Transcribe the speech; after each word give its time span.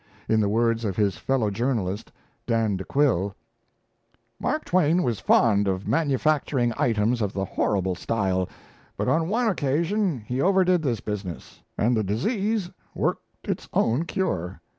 In 0.27 0.39
the 0.39 0.49
words 0.49 0.83
of 0.83 0.95
his 0.97 1.17
fellow 1.17 1.51
journalist, 1.51 2.11
Dan 2.47 2.75
De 2.75 2.83
Quille: 2.83 3.35
Mark 4.39 4.65
Twain 4.65 5.03
was 5.03 5.19
fond 5.19 5.67
of 5.67 5.87
manufacturing 5.87 6.73
items 6.75 7.21
of 7.21 7.33
the 7.33 7.45
horrible 7.45 7.93
style, 7.93 8.49
but 8.97 9.07
on 9.07 9.29
one 9.29 9.47
occasion 9.47 10.17
he 10.25 10.41
overdid 10.41 10.81
this 10.81 11.01
business, 11.01 11.61
and 11.77 11.95
the 11.95 12.03
disease 12.03 12.71
worked 12.95 13.21
its 13.47 13.69
own 13.73 14.05
cure. 14.05 14.59